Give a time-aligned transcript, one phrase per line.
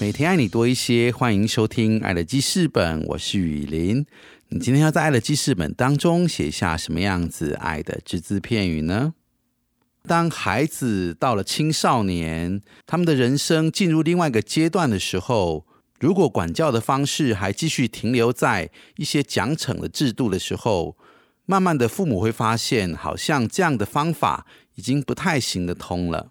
[0.00, 4.06] 每天爱你多一些，欢迎收听《爱的记事本》，我是雨林。
[4.50, 9.14] 你今天要在《爱的记事本》当中写下什么样子爱的只字片语呢？
[10.06, 15.66] 当孩子到了青少年，他们的人生进入另外一个阶段的时候，
[15.98, 20.96] 如果管教的方式还继续停留在一些奖惩的制度的时候，
[21.44, 26.30] 慢慢的父母会发现，好像这样的方法已经不太行得通了。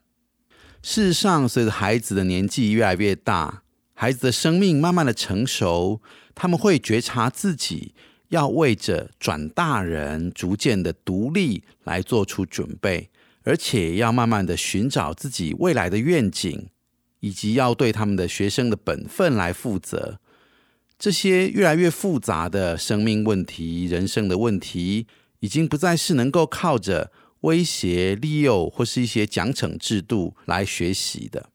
[0.90, 3.62] 事实上，随着孩子的年纪越来越大，
[3.94, 6.02] 孩子的生命慢慢的成熟，
[6.34, 7.94] 他们会觉察自己
[8.30, 13.10] 要为着转大人、逐渐的独立来做出准备，
[13.44, 16.70] 而且要慢慢的寻找自己未来的愿景，
[17.20, 20.22] 以及要对他们的学生的本分来负责。
[20.98, 25.06] 这些越来越复杂的生命问题、人生的问题，
[25.42, 27.12] 已经不再是能够靠着。
[27.42, 31.50] 威胁、利诱或是一些奖惩制度来学习的，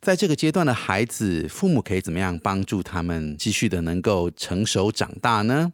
[0.00, 5.72] 在这个阶段的孩子，父母可以怎么样帮助他们继续的能够成熟长大呢？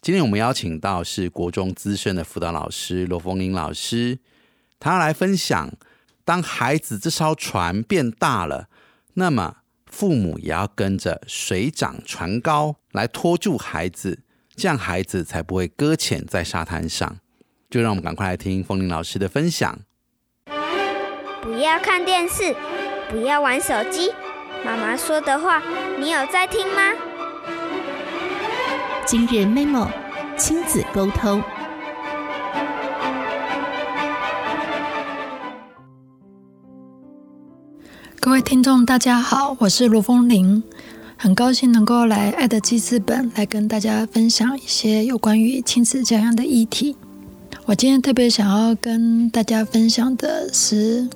[0.00, 4.18] 今天我们邀请到是国中资深的辅导老师罗凤玲老师，
[4.78, 5.72] 他来分享：
[6.24, 8.68] 当孩子这艘船变大了，
[9.14, 14.20] 那么父母也要跟着水涨船高来拖住孩子，
[14.56, 17.18] 这样孩子才不会搁浅在沙滩上。
[17.72, 19.78] 就让我们赶快来听风铃老师的分享。
[21.40, 22.54] 不要看电视，
[23.10, 24.12] 不要玩手机。
[24.62, 25.62] 妈妈说的话，
[25.98, 26.92] 你有在听吗？
[29.06, 29.88] 今日 memo
[30.36, 31.42] 亲子沟通。
[38.20, 40.62] 各位听众，大家好，我是罗风铃，
[41.16, 46.98] 很高兴能够来爱的记事本来跟大家分享一些有关于亲子教养的议题。
[47.64, 51.08] 我今天特别想要跟大家分享的是，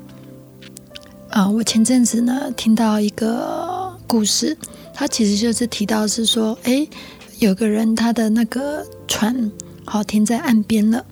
[1.29, 4.57] 啊，我前阵子呢听到一个故事，
[4.95, 6.87] 它其实就是提到是说，哎，
[7.41, 9.51] 有个人他的那个船
[9.85, 11.05] 好停在岸边了，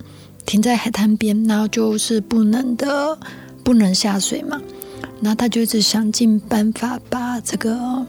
[0.46, 3.18] 停在海滩边，然后就是不能的
[3.64, 4.62] 不能下水嘛，
[5.20, 8.06] 然后他就一直想尽办法把这个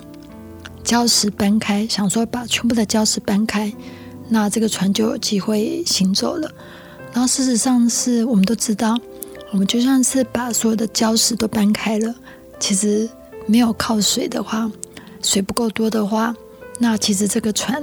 [0.83, 3.73] 礁石搬开，想说把全部的礁石搬开，
[4.29, 6.51] 那这个船就有机会行走了。
[7.15, 8.99] 然后事实上是我们都知道，
[9.53, 12.13] 我们就算是把所有的礁石都搬开了，
[12.59, 13.09] 其实
[13.45, 14.69] 没有靠水的话，
[15.23, 16.35] 水不够多的话，
[16.77, 17.81] 那其实这个船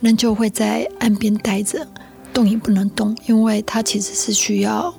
[0.00, 1.86] 仍旧会在岸边待着，
[2.32, 4.94] 动也不能动，因为它其实是需要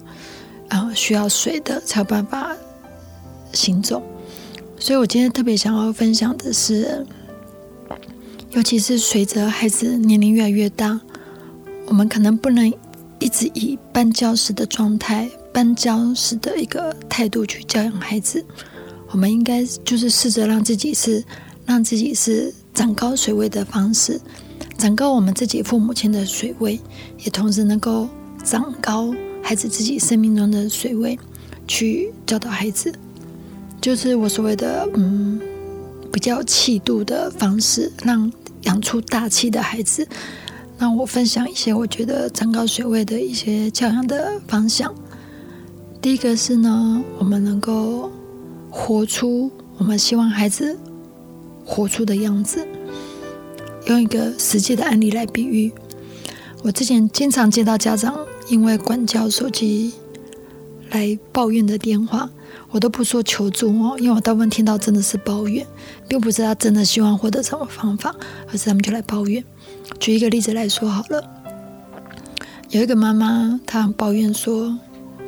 [0.70, 2.56] 啊需要水的才有办法
[3.52, 4.00] 行走。
[4.78, 7.04] 所以我今天特别想要分享的是，
[8.52, 11.02] 尤其是随着孩子年龄越来越大，
[11.88, 12.72] 我们可能不能。
[13.20, 18.46] 一直以搬礁石的状态、搬礁石的一个态度去教养孩子，
[19.10, 21.24] 我们应该就是试着让自己是
[21.66, 24.20] 让自己是长高水位的方式，
[24.78, 26.80] 长高我们自己父母亲的水位，
[27.20, 28.08] 也同时能够
[28.44, 31.18] 长高孩子自己生命中的水位，
[31.68, 32.94] 去教导孩子，
[33.82, 35.40] 就是我所谓的嗯
[36.12, 38.32] 比较气度的方式，让
[38.64, 40.08] 养出大气的孩子。
[40.78, 44.94] 那我分享一些我觉得长高水位的一些教养的方向。
[46.02, 48.12] 第一个是呢，我们能够
[48.70, 50.78] 活出我们希望孩子
[51.66, 52.68] 活出的样子。
[53.88, 55.72] 用一个实际的案例来比喻，
[56.64, 58.18] 我之前经常接到家长
[58.50, 59.94] 因为管教手机
[60.92, 62.30] 来抱怨的电话，
[62.72, 65.66] 我都不说求助哦，因为我大部分听到真的是抱怨，
[66.08, 68.16] 并不是他真的希望获得什么方法，
[68.52, 69.44] 而是他们就来抱怨。
[70.00, 71.24] 举一个例子来说好了，
[72.70, 74.78] 有一个妈妈，她很抱怨说，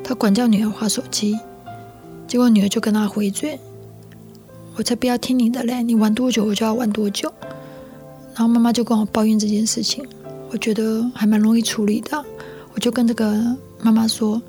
[0.04, 1.40] 她管教女儿划手机，
[2.28, 3.60] 结果女儿就跟她回嘴
[4.76, 7.32] ：“我才不要听你的嘞，你玩多久我就要玩多久。”
[8.36, 10.06] 然后妈妈就跟我抱怨这件事情，
[10.52, 12.24] 我觉得还蛮容易处理的，
[12.74, 14.42] 我就跟这个妈妈说：“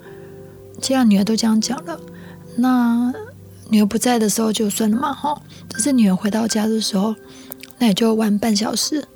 [0.81, 1.99] 既然女儿都这样讲了，
[2.61, 3.13] 那
[3.71, 7.15] 女儿不在的时候就算了嘛，哈，但是女儿回到家的时候，
[7.79, 9.07] 那也就玩半小时。”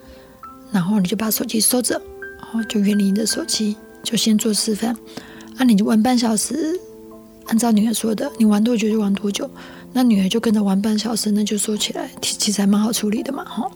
[0.72, 2.00] 然后你就把手机收着，
[2.38, 4.96] 然后就远离你的手机，就先做示范。
[5.58, 6.80] 啊，你就玩半小时，
[7.46, 9.50] 按照女儿说的，你玩多久就玩多久。
[9.92, 13.70] 那女儿就跟着玩半小时，那就收起来，其实还蛮好处理的嘛，哈。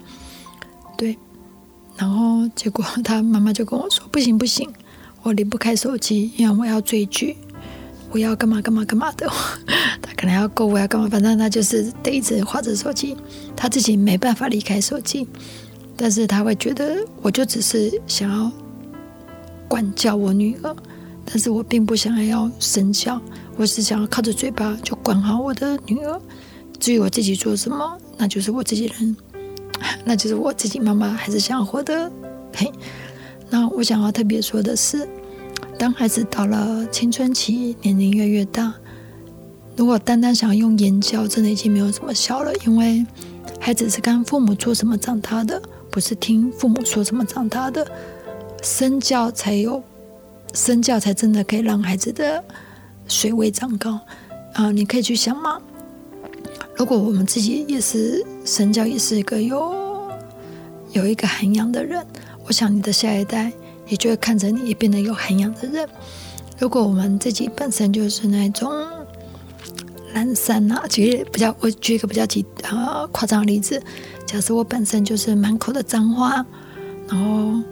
[0.96, 1.18] 对，
[1.96, 4.72] 然后结果他妈妈就跟我说：“不行不行，
[5.22, 7.36] 我离不开手机，因为我要追剧，
[8.16, 9.28] 我要干嘛干嘛干嘛的。
[10.00, 13.14] 他可能要购物要干嘛，反正他就是得一直划着手机，
[13.54, 15.28] 他自己没办法离开手机，
[15.94, 18.50] 但是他会觉得我就只是想要
[19.68, 20.74] 管教我女儿，
[21.26, 23.20] 但是我并不想要身教，
[23.58, 26.18] 我是想要靠着嘴巴就管好我的女儿。
[26.80, 29.14] 至于我自己做什么，那就是我自己人。
[30.06, 32.10] ”那就是我自己妈妈还是想要活得
[32.54, 32.72] 嘿。
[33.50, 35.06] 那我想要特别说的是，
[35.78, 38.72] 当孩子到了青春期，年龄越越大，
[39.76, 42.50] 如果单单想用言教，真的已经没有什么效了。
[42.66, 43.06] 因为
[43.60, 47.86] 孩子是看父母做什么长大的，不是听父母说什么长大的。
[48.62, 49.82] 身教才有，
[50.54, 52.42] 身教才真的可以让孩子的
[53.06, 54.00] 水位长高
[54.54, 54.70] 啊！
[54.70, 55.60] 你可以去想嘛。
[56.74, 60.10] 如果我们自己也是身教，也是一个有
[60.92, 62.04] 有一个涵养的人，
[62.46, 63.52] 我想你的下一代
[63.88, 65.88] 也就会看着你，也变得有涵养的人。
[66.58, 68.72] 如果我们自己本身就是那种
[70.14, 73.82] 懒散呐，举比较，我举一个比较极啊夸张的例子，
[74.24, 76.44] 假设我本身就是满口的脏话，
[77.08, 77.62] 然后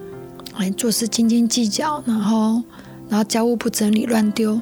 [0.57, 2.63] 哎做事斤斤计较，然后
[3.09, 4.61] 然后家务不整理乱丢。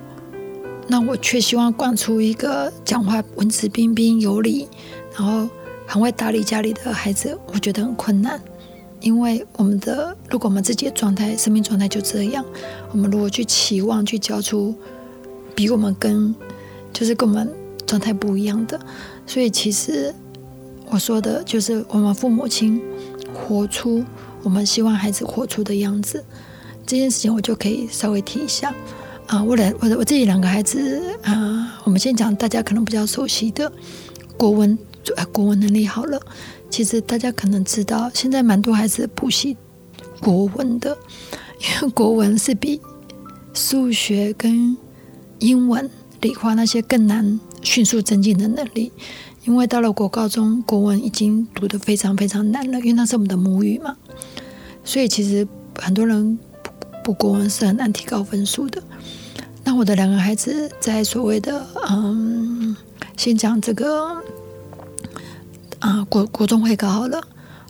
[0.87, 4.69] 那我却希望管出一个讲话文质彬彬、有礼，
[5.17, 5.49] 然后
[5.87, 8.41] 很会打理家里的孩子，我觉得很困难。
[9.03, 12.45] 因为我们的，如果我们自己的状态、生命状态就这样，
[12.93, 14.75] 我们如果去期望去教出
[15.55, 16.35] 比我们跟
[16.93, 17.53] 就是跟我们
[17.85, 18.81] 状态不一样的，
[19.27, 20.15] 所以其实
[20.89, 22.81] 我说的就是我们父母亲
[23.35, 24.05] 活出
[24.43, 26.25] 我们希望孩子活出的样子，
[26.87, 28.73] 这件事情我就可以稍微提一下。
[29.27, 33.71] 啊，我两我的我自己两个孩子啊，我们先讲大家可能比较熟悉的
[34.37, 34.79] 国文，
[35.17, 36.21] 呃，国文能力好了。
[36.73, 39.55] 其实大家可能知道，现在蛮多孩子补习
[40.23, 40.97] 国文的，
[41.61, 42.81] 因为国文是比
[43.53, 44.75] 数学跟
[45.39, 45.91] 英文、
[46.23, 48.91] 理化那些更难迅速增进的能力。
[49.45, 53.95] 因为到了国高中，国文已经读得非常非常难了，因为那是我们的母语嘛。
[54.83, 55.47] 所以其实
[55.77, 56.39] 很多人
[57.05, 58.83] 补国文是很难提高分数的。
[59.63, 62.75] 那我的两个孩子在所谓的嗯，
[63.17, 64.17] 先讲这个
[66.13, 67.19] 国国中会考好了，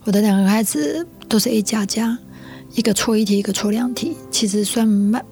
[0.03, 2.19] 我的两个孩子都是 A 加加，
[2.75, 5.25] 一个错一题，一个错两题，其实算蛮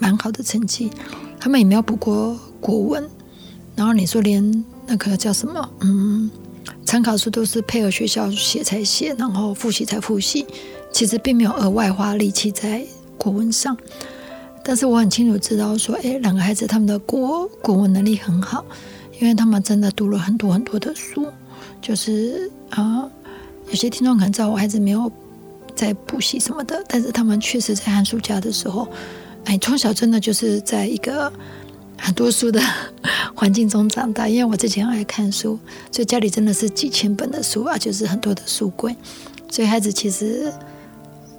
[0.00, 0.90] 蛮好的成绩。
[1.38, 3.08] 他们也没有补过国文，
[3.76, 6.28] 然后你说连那个叫什么嗯
[6.84, 10.44] 参考书都是配合学校写才写，然后复习才复习，
[10.92, 12.84] 其实并没有额外花力气在
[13.16, 13.76] 国文上。
[14.64, 18.64] 但是我很清楚知道，说，哎，两个孩子他们的国国文能力很好，
[19.20, 21.28] 因为他们真的读了很多很多的书。
[21.82, 23.08] 就是啊，
[23.68, 25.10] 有些听众可能知道我孩子没有
[25.74, 28.88] 在补习什么的，但是他们确实在寒暑假的时候，
[29.44, 31.32] 哎，从小真的就是在一个
[31.98, 32.60] 很多书的
[33.34, 34.28] 环境中长大。
[34.28, 35.58] 因为我之前爱看书，
[35.90, 38.94] 所以家里真的是几千本的书啊，就是很多的书柜，
[39.50, 40.52] 所以孩子其实。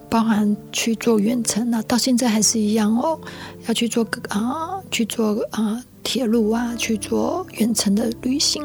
[0.10, 3.20] 包含去做远程啊，到现在还是一样哦。
[3.68, 8.64] 要去做啊，去做啊，铁路啊，去做远程的旅行，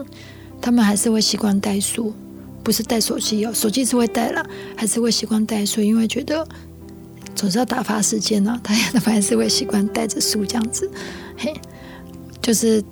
[0.61, 2.15] 他们还是会习惯带书，
[2.63, 3.53] 不是带手机哦。
[3.53, 4.45] 手机是会带了，
[4.77, 6.47] 还是会习惯带书，因为觉得
[7.35, 8.61] 总是要打发时间呢。
[8.63, 10.91] 他他们还是会习惯带着书这样子。
[11.37, 11.53] 嘿，
[12.41, 12.83] 就是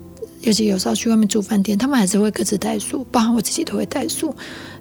[0.42, 4.34] 尤其有时候去外面住饭店，他们还是会各自带书，包含我自己都会带书。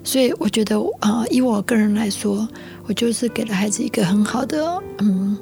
[0.03, 2.48] 所以我觉得啊，以我个人来说。
[2.88, 5.38] 我就是给了孩子一个很好的，嗯，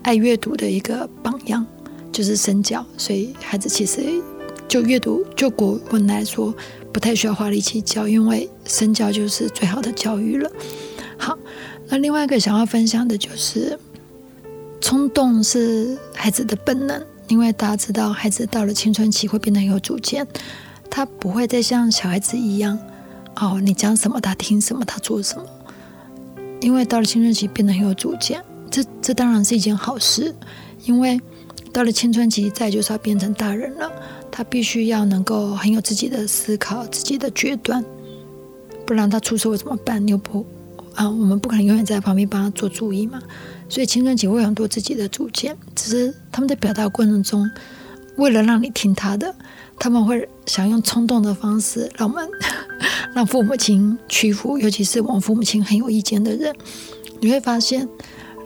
[0.00, 1.62] 爱阅读的一个榜样，
[2.10, 2.82] 就是身教。
[2.96, 4.02] 所以孩子其实
[4.66, 6.54] 就阅读，就国文来说，
[6.94, 10.50] 不太需要花力气教，因为身教就是最好的教育了。
[11.16, 11.38] 好，
[11.88, 13.78] 那另外一个想要分享的就是，
[14.80, 20.26] 冲动是孩子的本能，因为大家知道，孩子到了青春期会变得有主见，
[20.90, 22.78] 他不会再像小孩子一样，
[23.36, 25.44] 哦，你讲什么他听什么，他做什么。
[26.60, 30.34] 因为到了青春期变得很有主见，这这当然是一件好事。
[30.84, 31.20] 因为
[31.72, 33.90] 到了青春期，再就是要变成大人了，
[34.30, 37.84] 他必须要能够很有自己的思考、自己的决断，
[38.86, 40.06] 不然他出社会怎么办？
[40.06, 40.46] 又不
[40.94, 43.20] 啊，我们不可能永远在旁边帮他做主意嘛。
[43.68, 47.50] 所以青春期会有很多自己的主见，只是他们在表达过程中，
[48.16, 49.34] 为了让你听他的，
[49.78, 52.28] 他们会想用冲动的方式让我们。
[53.14, 56.54] 让父母亲屈服，尤其是我们父母亲很有意见的人，
[57.18, 57.88] 你会发现，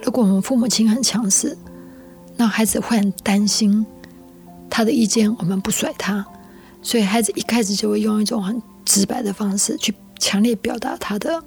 [0.04, 1.58] 如果我们父母亲很强势，
[2.36, 3.84] 那孩子会很担心
[4.70, 6.24] 他的意见我们不甩他，
[6.82, 11.42] 所以孩子一开始就会用一种很直白的方式去强烈表达他的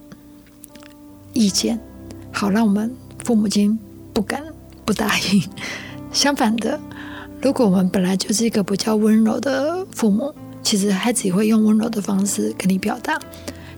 [1.31, 1.79] 意见，
[2.31, 3.79] 好让我们父母亲
[4.11, 4.43] 不敢
[4.83, 5.41] 不答应。
[6.11, 6.77] 相反的，
[7.41, 13.17] 如果我们本来就是一个比较温柔的父母，其实孩子也会用温柔的方式跟你表达，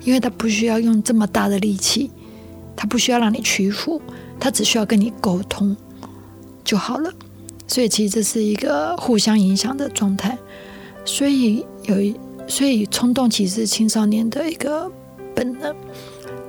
[0.04, 2.10] 因为他不需要用这么大的力气，
[2.76, 4.02] 他不需要让你屈服，
[4.40, 5.76] 他只需要跟你沟通
[6.64, 7.12] 就好了。
[7.68, 10.38] 所以，其实这是一个互相影响的状态。
[11.04, 12.16] 所以有一，
[12.48, 14.92] 所以冲动其实是青少年的一个
[15.34, 15.76] 本能，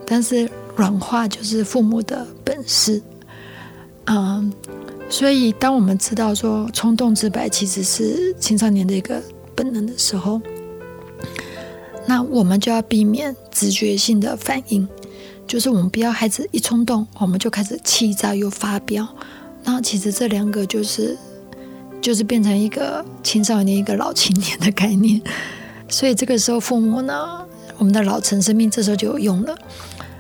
[0.07, 3.03] 但是软化就是父母的本事。
[4.07, 4.53] 嗯，
[5.09, 9.21] 所以当我们知道说冲动直白其实是青少年的一个
[9.55, 10.41] 本能的时候，
[12.07, 14.87] 那我们就要避免直觉性的反应，
[15.47, 19.09] 就是我们不要孩子一冲动，我们就开始气炸又发飙。
[19.65, 21.19] 那其实这两个就是
[22.01, 25.21] 就是变成一个青少年一个老青年的概念，
[25.89, 27.47] 所以这个时候父母呢，
[27.79, 29.57] 我们的老成生命这时候就有用了。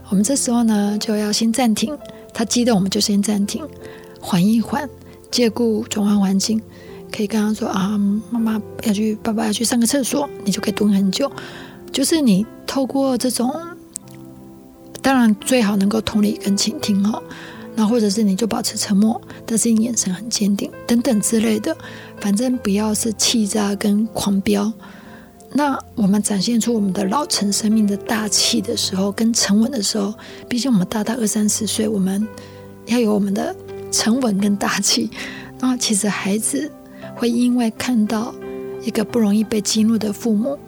[0.09, 1.97] 我们这时候呢就要先暂停，
[2.33, 3.67] 他激动我们就先暂停，
[4.21, 4.89] 缓一缓，
[5.31, 6.63] 借故转换环境，
[7.13, 7.99] 可以跟他说啊，
[8.31, 11.31] 妈妈要去，爸爸要去上个厕所，你就可以蹲很久。
[11.93, 13.53] 就是你透过这种，
[15.03, 17.23] 当然最好能够同理跟倾听哦。
[17.75, 21.77] 那或者是你就保持沉默，但是你眼神很坚定，等等之类的，
[22.21, 24.73] 反正不要是气炸跟狂飙。
[25.57, 30.13] 那我们展现出我们的老成生命的大气的时候，跟沉稳的时候，
[30.47, 32.29] 毕竟我们大大二三十岁，我们
[32.85, 33.57] 要有我们的
[33.91, 35.11] 沉稳跟大气。
[35.59, 36.71] 那其实孩子
[37.15, 38.35] 会因为看到
[38.83, 40.59] 一个不容易被激怒的父母，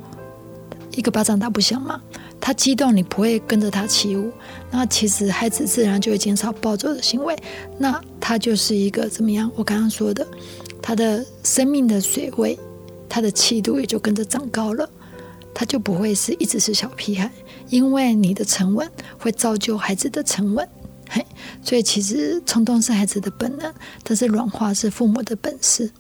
[0.97, 2.01] 一个巴掌打不响嘛。
[2.41, 4.31] 他激动，你不会跟着他起舞，
[4.71, 7.37] 那其实孩子自然就会减少暴走的行为。
[7.77, 9.51] 那他就是一个怎么样？
[9.55, 10.27] 我刚刚说的，
[10.81, 12.59] 他的生命的水位，
[13.09, 14.89] 他的气度也就跟着长高了。
[15.55, 17.29] 他就不会是一直是小屁孩，
[17.69, 18.89] 因为你的沉稳
[19.19, 20.69] 会造就孩子的沉稳。
[21.11, 21.27] 嘿，
[21.63, 23.75] 所以其实冲动是孩子的本能，
[24.05, 25.91] 但是软化是父母的本事。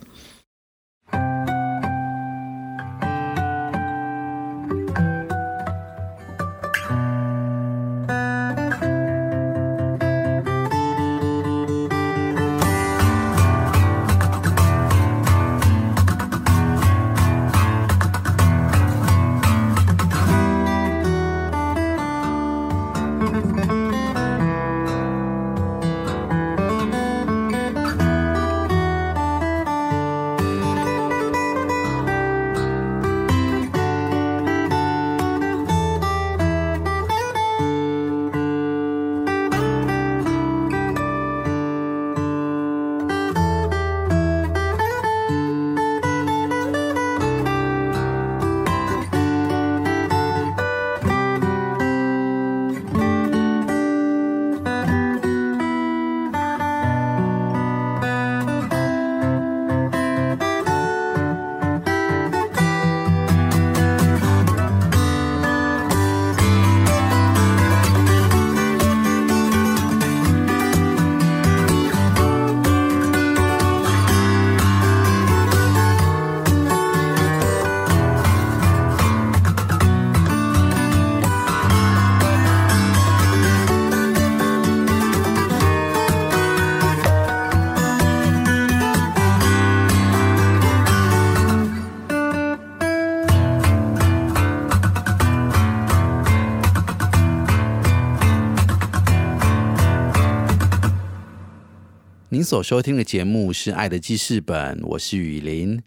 [102.38, 105.82] 您所收听的节目是《爱的记事本》，我是雨林。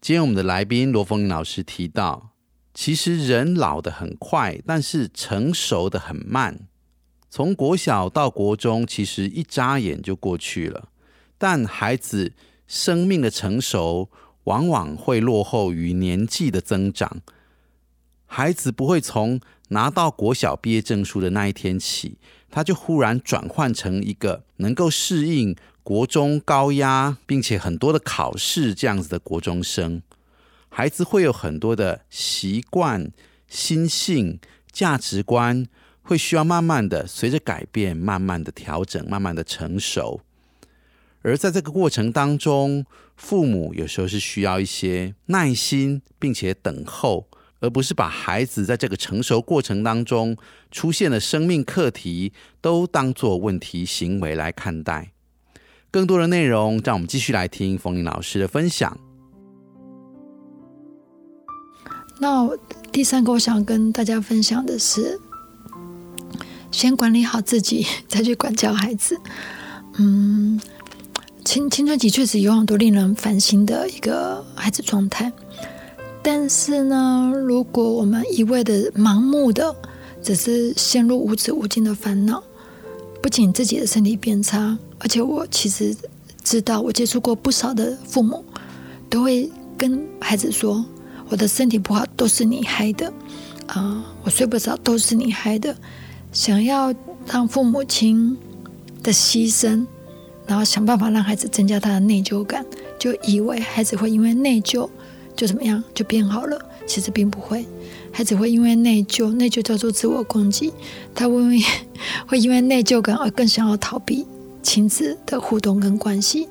[0.00, 2.32] 今天我们的来宾罗凤玲老师提到，
[2.74, 6.66] 其实人老得很快，但是成熟的很慢。
[7.30, 10.88] 从国小到国中，其实一眨眼就过去了。
[11.38, 12.32] 但孩子
[12.66, 14.10] 生命的成熟，
[14.42, 17.22] 往往会落后于年纪的增长。
[18.26, 22.18] 孩子不会从拿到国小毕业证书的那一天起，
[22.50, 25.54] 他就忽然转换成一个能够适应。
[25.84, 30.00] 国中高压，并且很多的考试这样子的国中生，
[30.68, 33.10] 孩子会有很多的习惯、
[33.48, 34.38] 心性、
[34.70, 35.66] 价值观，
[36.02, 40.20] 会需要慢慢的随着改变，慢慢的调整，慢慢的成熟。
[41.22, 47.26] 而在这个过程当中，父母有时候是需要一些耐心，并且等候，
[47.62, 50.36] 而不是把孩子在这个成熟过程当中
[50.70, 55.12] 出现的生命课题都当做问题行为来看待。
[55.90, 58.98] 更多的内容，让我们继续来听冯林老师的分享。
[62.18, 62.48] 那
[62.90, 65.20] 第三个，我想跟大家分享的是，
[66.70, 69.20] 先管理好自己，再去管教孩子。
[69.98, 70.60] 嗯，
[71.44, 75.30] 青青春期确实有很多令人烦心的一个孩子状态，
[76.22, 79.74] 但是呢，如果我们一味的盲目的，
[80.22, 82.42] 只是陷入无止无尽的烦恼，
[83.20, 85.96] 不仅自己的身体变差，而且我其实
[86.44, 88.44] 知道，我接触过不少的父母，
[89.10, 90.84] 都会跟孩子说
[91.28, 93.12] ：“我的身体不好都是你害的，
[93.66, 95.74] 啊，我睡不着都是你害的。”
[96.30, 96.94] 想要
[97.26, 98.38] 让父母亲
[99.02, 99.84] 的牺牲，
[100.46, 102.64] 然后想办法让孩子增加他的内疚感，
[102.98, 104.88] 就以为孩子会因为内疚
[105.36, 107.66] 就怎么样就变好了，其实并不会。
[108.12, 110.72] 孩子会因为内疚，内疚叫做自我攻击，
[111.14, 111.34] 他会
[112.28, 114.26] 会因为内疚感而更想要逃避
[114.62, 116.46] 亲子的互动跟关系，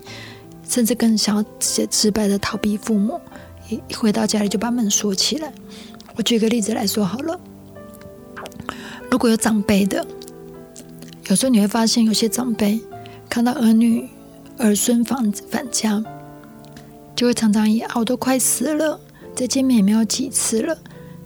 [0.67, 3.19] 甚至更想要直接直白的逃避父母，
[3.69, 5.53] 一回到家里就把门锁起来。
[6.15, 7.39] 我举个例子来说好了。
[9.09, 10.05] 如果有长辈的，
[11.27, 12.79] 有时候你会发现，有些长辈
[13.29, 14.09] 看到儿女
[14.57, 16.03] 儿孙返返家，
[17.21, 18.99] 就会常常以“我都快死了，
[19.35, 20.75] 再见面也没有几次了”，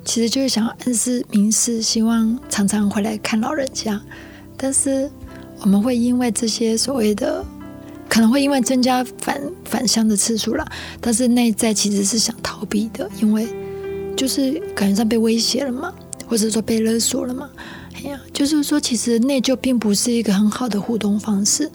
[0.03, 4.01] 其实就是想暗示明示，希望常常回来看老人家。
[4.57, 5.09] 但是
[5.61, 7.41] 我们会因为这些所谓的，
[8.09, 13.47] 可能会因为增加返返乡的次数啦，但是内在其实是想逃避的，因为
[14.17, 15.93] 就是感觉上被威胁了嘛。
[16.27, 17.49] 或者说被勒索了嘛？
[17.93, 21.71] 哎呀，就是说，其实内疚并不是一个很好的互动方式。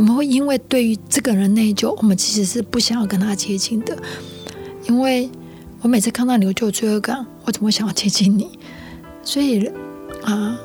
[0.00, 3.94] 我们会因为对于这个人内疚，我们其实是不想要跟他接近的。
[4.88, 5.28] 因为
[5.82, 8.58] 我每次看到你我就有罪恶感，我怎么想要接近你？
[9.22, 9.70] 所以
[10.22, 10.58] 啊，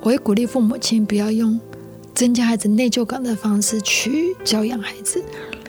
[0.00, 1.60] 我会鼓励父母亲不要用
[2.16, 5.22] 增加孩子内疚感的方式去教养孩子。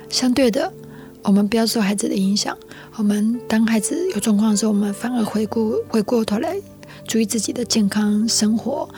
[0.09, 0.73] 相对的，
[1.21, 2.57] 我们不要受孩子的影响。
[2.95, 6.59] 我们当孩子有状况的时候，我们反而回顾回过头来。
[7.07, 8.89] 注意自己的健康生活，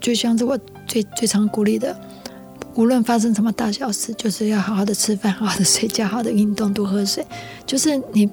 [0.00, 1.98] 就像是我最最常鼓励的，
[2.74, 7.24] 无论发生什么大小事，就是要好好的吃饭，好好的睡觉，好好的运动，多喝水。
[7.66, 8.28] 就是你，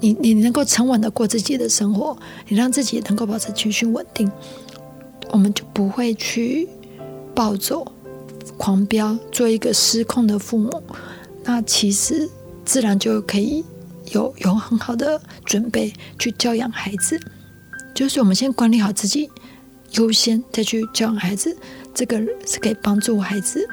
[0.00, 2.16] 你，你能够沉稳的过自己的生活，
[2.48, 4.30] 你让自己能够保持情绪稳定，
[5.30, 6.68] 我们就不会去
[7.34, 7.90] 暴走、
[8.56, 10.82] 狂飙，做一个失控的父母。
[11.44, 12.28] 那其实
[12.64, 13.64] 自然就可以
[14.12, 17.18] 有有很好的准备去教养孩子。
[17.94, 19.30] 就是我们先管理好自己，
[19.92, 21.56] 优先再去教养孩子，
[21.94, 23.66] 这个是可以帮助孩子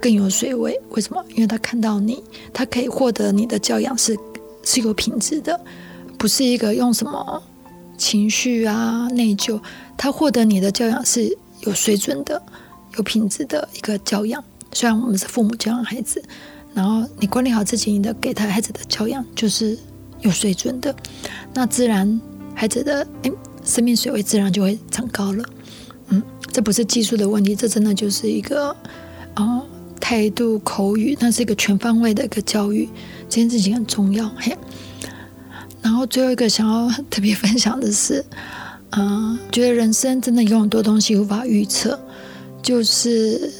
[0.00, 0.80] 更有水位。
[0.90, 1.24] 为什么？
[1.30, 2.22] 因为他看到你，
[2.52, 4.16] 他可以获得你的教养是
[4.62, 5.58] 是有品质的，
[6.18, 7.42] 不是一个用什么
[7.96, 9.60] 情绪啊内疚。
[9.96, 12.40] 他获得你的教养是有水准的、
[12.96, 14.42] 有品质的一个教养。
[14.72, 16.22] 虽然我们是父母教养孩子，
[16.74, 19.78] 然后你管理好自己，你的给他孩子的教养就是
[20.20, 20.94] 有水准的，
[21.52, 22.20] 那自然。
[22.52, 23.32] 孩子的诶，
[23.64, 25.42] 生命水位自然就会长高了。
[26.10, 28.76] 嗯，这不是技术的问题，这真的就是一个
[29.36, 29.66] 哦
[29.98, 32.88] 态度、口语，那是一个全方位的一个教育，
[33.28, 34.28] 这件事情很重要。
[34.36, 34.56] 嘿，
[35.82, 38.24] 然后最后一个想要特别分享的是，
[38.90, 41.98] 嗯，觉得人生真的有很多东西无法预测，
[42.62, 43.52] 就是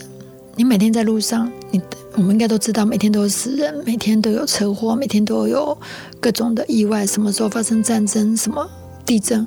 [0.56, 1.80] 你每天在路上，你
[2.14, 5.78] 我们应该都知道，每天都有死人，每天都有车祸，每天都有
[6.18, 8.68] 各种的意外，什么时候发生战争，什么。
[9.06, 9.44] 地震，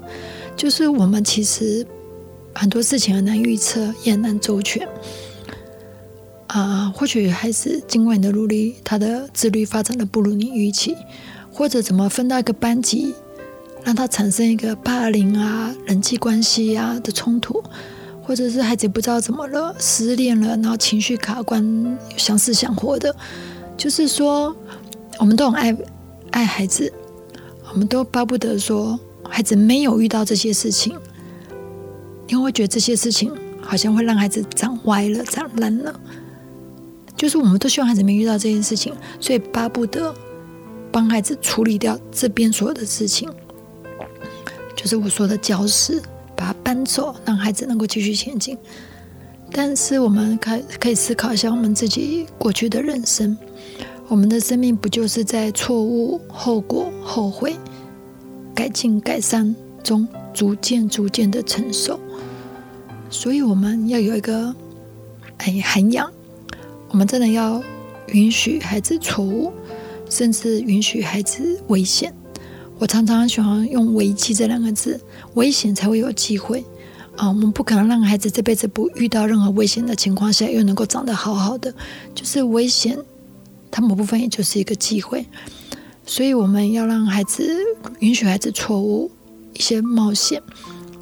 [0.58, 1.86] 就是我们其实
[2.54, 4.88] 很多事情很难预测，也很难周全。
[6.48, 10.96] 啊，或许孩子经过你的努力，他的自律发展的不如你预期，
[11.52, 13.16] 或者怎么分到一个班级，
[13.84, 17.64] 让他产生一个霸凌啊、人际关系啊的冲突，
[18.22, 23.16] 或者是孩子不知道怎么了，失恋了，然后情绪卡关，想死想活的。
[23.76, 24.56] 就是说，
[25.18, 25.78] 我们都很爱
[26.30, 26.94] 爱孩子，
[27.72, 29.00] 我们都巴不得说。
[29.28, 30.96] 孩子没有遇到这些事情，
[32.28, 33.32] 你会觉得这些事情
[33.62, 36.00] 好像会让孩子长歪了、长烂了。
[37.16, 40.14] 就是我们都希望孩子没遇到这件事情，所以巴不得
[40.92, 43.30] 帮孩子处理掉这边所有的事情。
[44.76, 46.02] 就是我说的教室，
[46.36, 48.58] 把它搬走，让孩子能够继续前进。
[49.52, 53.38] 但是我们可可以思考一下我们自己过去的人生，
[54.08, 57.56] 我们的生命不就是在错误、后果、后悔？
[58.56, 62.00] 改进、改善中，逐渐、逐渐的成熟。
[63.14, 64.54] 所以我们要有一个
[65.38, 66.12] 哎涵养，
[66.90, 67.64] 我们真的要
[68.08, 69.54] 允许孩子错误，
[70.10, 72.12] 甚至允许孩子危险。
[72.80, 75.00] 我常常喜欢用“危机”这两个字，
[75.36, 76.66] 危险才会有机会
[77.16, 77.28] 啊！
[77.28, 81.72] 我们不可能让孩子这辈子不遇到任何危险的情况下，又能够长得好好的。
[82.16, 82.98] 就是危险，
[83.70, 85.28] 它某部分也就是一个机会。
[86.04, 87.56] 所以我们要让孩子
[88.00, 89.12] 允许孩子错误，
[89.54, 90.42] 一些冒险，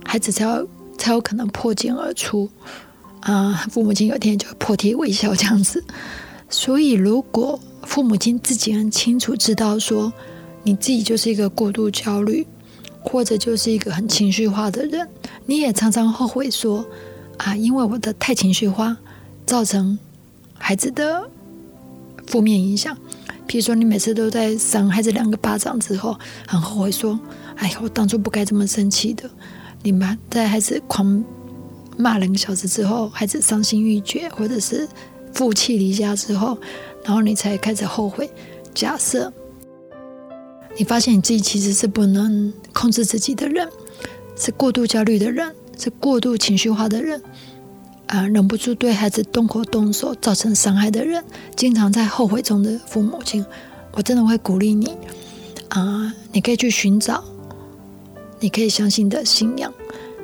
[0.03, 0.67] 孩子才有
[1.01, 2.47] 才有可能破茧而出
[3.21, 3.65] 啊！
[3.71, 5.83] 父母亲有天就破涕为笑这样子。
[6.47, 10.13] 所以，如果父母亲自己很清楚知道说，
[10.61, 12.45] 你自己就是一个过度焦虑，
[12.99, 15.07] 或者就是一个很情绪化的人，
[15.47, 16.85] 你也常常后悔说
[17.37, 18.95] 啊，因为我的太情绪化，
[19.43, 19.97] 造成
[20.53, 21.27] 孩子的
[22.27, 22.95] 负面影响。
[23.47, 26.15] 比如说，你每次都在扇孩子两个巴掌之后，
[26.47, 27.19] 很后悔说
[27.57, 29.27] ：“哎呀，我当初不该这么生气的。”
[29.83, 31.23] 你妈在孩子狂
[31.97, 34.87] 骂两个小时之后，孩子伤心欲绝，或者是
[35.33, 36.57] 负气离家之后，
[37.03, 38.29] 然后你才开始后悔。
[38.73, 39.31] 假设
[40.77, 43.67] 你发现你自己其实是不能控制自己的人，
[44.35, 47.21] 是过度焦虑的人，是过度情绪化的人。
[48.07, 51.23] 啊，忍不住对孩子动口动手，造成伤害的人，
[51.55, 53.45] 经常在后悔中的父母亲，
[53.93, 54.97] 我真的会鼓励你
[55.69, 56.13] 啊！
[56.33, 57.23] 你可以去寻找，
[58.41, 59.73] 你可以相信的信仰，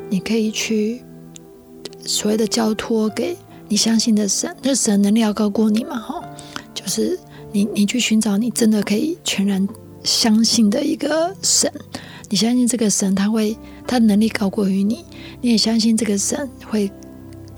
[0.10, 1.02] 你可以去
[2.06, 3.38] 所谓的交托给
[3.70, 5.98] 你相信的神，那神能力要高过你嘛？
[5.98, 6.22] 哈，
[6.74, 7.18] 就是
[7.54, 9.66] 你，你去寻找你真的可以全然
[10.04, 11.72] 相信的一个神，
[12.30, 13.56] 你相信这个神他会，
[13.88, 15.06] 他的能力高过于你，
[15.40, 16.92] 你也相信这个神会。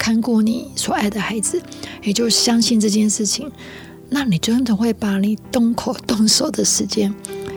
[0.02, 1.62] 看顾你所爱的孩子，
[2.02, 3.52] 也就相信这件事情，
[4.08, 7.14] 那你真的会把你动口动手的时间，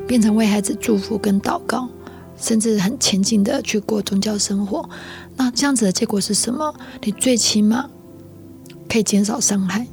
[0.08, 1.88] 变成为孩子祝福跟祷告，
[2.42, 4.86] 甚至很前进的去过宗教生活。
[5.36, 6.74] 那这样子的结果是什么？
[7.02, 7.88] 你最起码
[8.86, 9.86] 可以减少伤害。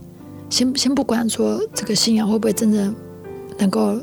[0.50, 2.94] 先先不管说这个信仰会不会真的
[3.58, 3.98] 能够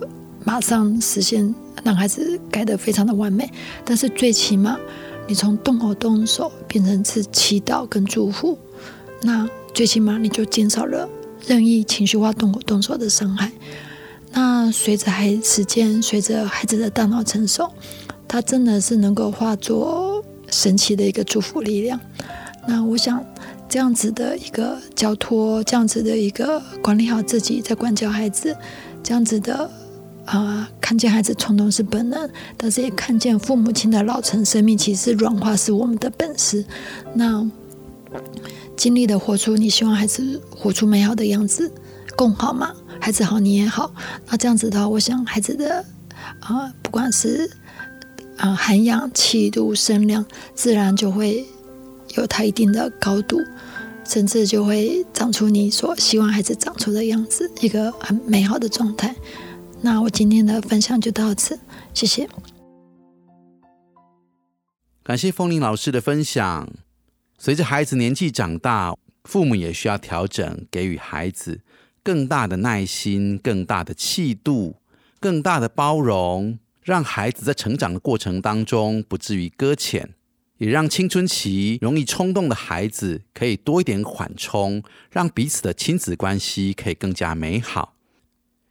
[0.45, 3.51] 马上实现，让孩子改得非常的完美，
[3.85, 4.79] 但是最起码。
[5.29, 8.57] 你从动口动手变成是祈祷跟祝福，
[9.23, 11.09] 那最起码你就减少了
[11.45, 13.51] 任意情绪化动口动手的伤害。
[14.31, 17.69] 那随着孩时间，随着孩子的大脑成熟，
[18.29, 21.99] 他真的是能够化作神奇的一个祝福力量。
[22.67, 23.25] 那我想
[23.69, 28.57] 这样子的一个交托，这样子的一个管理好自己，在管教孩子，
[29.03, 29.71] 这样子的。
[30.27, 36.65] 啊，看见孩子冲动是本能，但是也看见父母亲的老成生命，其实软化是我们的本事。
[37.15, 37.49] 那
[38.77, 41.71] 尽力的活出你希望孩子活出美好的样子，
[42.17, 42.75] 共好嘛？
[43.01, 43.95] 孩子好，你也好。
[44.27, 45.85] 那这样子的话，我想孩子的
[46.41, 47.49] 啊，不管是
[48.37, 51.45] 啊涵养、气度、声量，自然就会
[52.17, 53.39] 有它一定的高度，
[54.05, 59.15] 甚至就会长出你所希望孩子长出的样子，一个很美好的状态。
[59.81, 61.59] 那我今天的分享就到此，
[61.93, 62.29] 谢谢。
[65.03, 66.69] 感谢风铃老师的分享。
[67.39, 71.61] 随着孩子年纪长大，父母也需要调整，给予孩子
[72.03, 74.77] 更大的耐心、更大的气度、
[75.21, 80.11] 更大的包容，让孩子在成长的过程当中不至于搁浅，
[80.59, 87.97] 也让青春期容易冲动的孩子可以多一点缓冲，让彼此的亲子关系可以更加美好。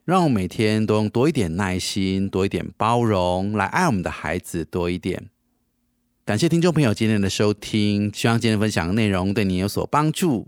[0.05, 5.29] 让我每天都用多一点耐心、多一点包容来爱我们的孩子多一点。
[6.23, 10.47] 感谢听众朋友今天的收听，希望今天分享的内容对您有所帮助。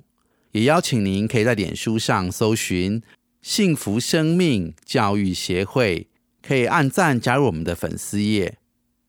[0.54, 3.02] 也邀请您可以在脸书上搜寻
[3.44, 6.08] “幸福生命教育协会”，
[6.42, 8.58] 可以按赞加入我们的粉丝页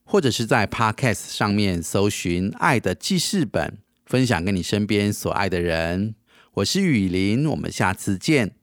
[0.05, 6.15] 或者是在 podcast 上面搜寻爱的记事本分享给你身边所爱的人。
[6.55, 8.55] 我是雨林我们下次见。